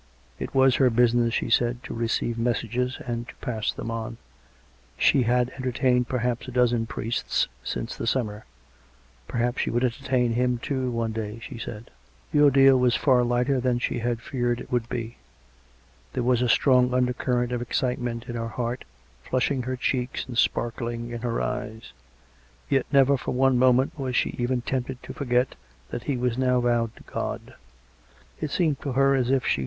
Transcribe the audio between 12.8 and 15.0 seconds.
far lighter than she had feared it would